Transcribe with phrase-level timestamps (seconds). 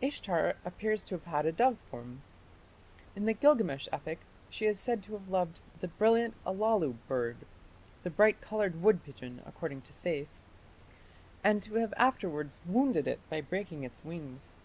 [0.00, 2.20] Ishtar appears to have had a dove form.
[3.14, 4.18] In the Gilgamesh epic
[4.50, 7.36] she is said to have loved the "brilliant Allalu bird"
[8.02, 10.44] (the "bright coloured wood pigeon", according to Sayce),
[11.44, 14.56] and to have afterwards wounded it by breaking its wings.